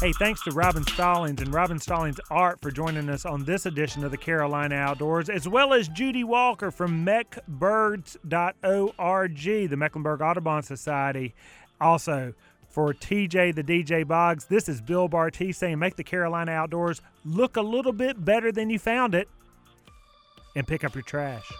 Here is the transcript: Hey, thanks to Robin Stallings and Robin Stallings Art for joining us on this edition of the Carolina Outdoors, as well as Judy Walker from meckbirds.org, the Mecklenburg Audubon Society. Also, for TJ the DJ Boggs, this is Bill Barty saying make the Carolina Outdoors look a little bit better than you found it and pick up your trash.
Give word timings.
Hey, 0.00 0.12
thanks 0.12 0.40
to 0.44 0.52
Robin 0.52 0.84
Stallings 0.86 1.42
and 1.42 1.52
Robin 1.52 1.80
Stallings 1.80 2.20
Art 2.30 2.60
for 2.60 2.70
joining 2.70 3.08
us 3.08 3.26
on 3.26 3.44
this 3.44 3.66
edition 3.66 4.04
of 4.04 4.12
the 4.12 4.16
Carolina 4.16 4.76
Outdoors, 4.76 5.28
as 5.28 5.48
well 5.48 5.74
as 5.74 5.88
Judy 5.88 6.22
Walker 6.22 6.70
from 6.70 7.04
meckbirds.org, 7.04 8.20
the 9.70 9.76
Mecklenburg 9.76 10.22
Audubon 10.22 10.62
Society. 10.62 11.34
Also, 11.80 12.32
for 12.68 12.94
TJ 12.94 13.56
the 13.56 13.64
DJ 13.64 14.06
Boggs, 14.06 14.44
this 14.44 14.68
is 14.68 14.80
Bill 14.80 15.08
Barty 15.08 15.50
saying 15.50 15.80
make 15.80 15.96
the 15.96 16.04
Carolina 16.04 16.52
Outdoors 16.52 17.02
look 17.24 17.56
a 17.56 17.62
little 17.62 17.92
bit 17.92 18.24
better 18.24 18.52
than 18.52 18.70
you 18.70 18.78
found 18.78 19.16
it 19.16 19.28
and 20.54 20.64
pick 20.64 20.84
up 20.84 20.94
your 20.94 21.02
trash. 21.02 21.50